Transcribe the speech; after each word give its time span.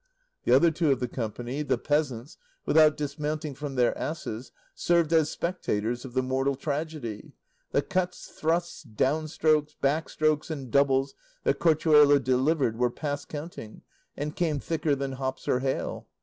The 0.45 0.51
other 0.55 0.71
two 0.71 0.91
of 0.91 0.99
the 0.99 1.07
company, 1.07 1.61
the 1.61 1.77
peasants, 1.77 2.39
without 2.65 2.97
dismounting 2.97 3.53
from 3.53 3.75
their 3.75 3.95
asses, 3.95 4.51
served 4.73 5.13
as 5.13 5.29
spectators 5.29 6.05
of 6.05 6.13
the 6.15 6.23
mortal 6.23 6.55
tragedy. 6.55 7.33
The 7.71 7.83
cuts, 7.83 8.25
thrusts, 8.25 8.81
down 8.81 9.27
strokes, 9.27 9.75
back 9.75 10.09
strokes 10.09 10.49
and 10.49 10.71
doubles, 10.71 11.13
that 11.43 11.59
Corchuelo 11.59 12.17
delivered 12.17 12.79
were 12.79 12.89
past 12.89 13.29
counting, 13.29 13.83
and 14.17 14.35
came 14.35 14.57
thicker 14.57 14.95
than 14.95 15.11
hops 15.11 15.47
or 15.47 15.59
hail. 15.59 16.07